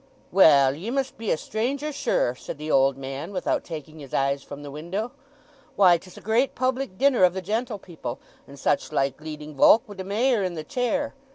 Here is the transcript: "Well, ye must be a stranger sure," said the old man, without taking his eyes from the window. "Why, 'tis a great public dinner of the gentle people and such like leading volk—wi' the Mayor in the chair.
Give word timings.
"Well, 0.31 0.73
ye 0.73 0.89
must 0.89 1.19
be 1.19 1.29
a 1.29 1.37
stranger 1.37 1.91
sure," 1.93 2.33
said 2.33 2.57
the 2.57 2.71
old 2.71 2.97
man, 2.97 3.31
without 3.31 3.63
taking 3.63 3.99
his 3.99 4.15
eyes 4.15 4.41
from 4.41 4.63
the 4.63 4.71
window. 4.71 5.11
"Why, 5.75 5.99
'tis 5.99 6.17
a 6.17 6.21
great 6.21 6.55
public 6.55 6.97
dinner 6.97 7.23
of 7.23 7.35
the 7.35 7.41
gentle 7.43 7.77
people 7.77 8.17
and 8.47 8.57
such 8.57 8.91
like 8.91 9.21
leading 9.21 9.53
volk—wi' 9.53 9.93
the 9.93 10.03
Mayor 10.03 10.41
in 10.41 10.55
the 10.55 10.63
chair. 10.63 11.13